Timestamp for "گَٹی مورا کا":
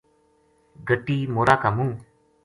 0.87-1.69